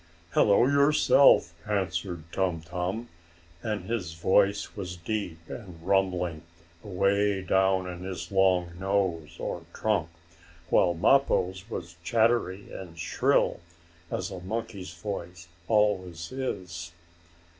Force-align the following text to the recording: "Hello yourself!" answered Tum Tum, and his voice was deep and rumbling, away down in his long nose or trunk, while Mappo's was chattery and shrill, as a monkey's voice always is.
"Hello 0.31 0.65
yourself!" 0.65 1.53
answered 1.69 2.23
Tum 2.31 2.61
Tum, 2.61 3.07
and 3.61 3.83
his 3.85 4.13
voice 4.15 4.75
was 4.75 4.97
deep 4.97 5.37
and 5.47 5.79
rumbling, 5.85 6.41
away 6.83 7.43
down 7.43 7.85
in 7.87 8.01
his 8.03 8.31
long 8.31 8.71
nose 8.79 9.35
or 9.39 9.61
trunk, 9.75 10.09
while 10.71 10.95
Mappo's 10.95 11.69
was 11.69 11.97
chattery 12.03 12.71
and 12.73 12.97
shrill, 12.97 13.59
as 14.09 14.31
a 14.31 14.39
monkey's 14.39 14.91
voice 14.91 15.47
always 15.67 16.31
is. 16.31 16.93